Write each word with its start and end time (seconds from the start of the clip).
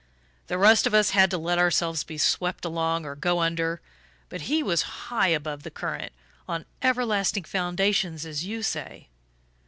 The 0.47 0.57
rest 0.57 0.87
of 0.87 0.95
us 0.95 1.11
had 1.11 1.29
to 1.29 1.37
let 1.37 1.59
ourselves 1.59 2.03
be 2.03 2.17
swept 2.17 2.65
along 2.65 3.05
or 3.05 3.13
go 3.15 3.39
under, 3.39 3.81
but 4.29 4.41
he 4.49 4.63
was 4.63 4.81
high 5.05 5.27
above 5.27 5.61
the 5.61 5.69
current 5.69 6.11
on 6.47 6.65
everlasting 6.81 7.43
foundations, 7.43 8.25
as 8.25 8.43
you 8.43 8.63
say. 8.63 9.09